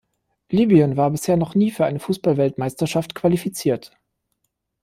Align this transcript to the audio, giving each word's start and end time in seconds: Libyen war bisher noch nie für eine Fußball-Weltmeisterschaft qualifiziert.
Libyen 0.49 0.97
war 0.97 1.11
bisher 1.11 1.37
noch 1.37 1.53
nie 1.53 1.69
für 1.69 1.85
eine 1.85 1.99
Fußball-Weltmeisterschaft 1.99 3.13
qualifiziert. 3.13 3.95